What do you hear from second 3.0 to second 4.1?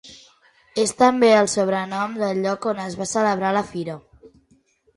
va celebrar la fira.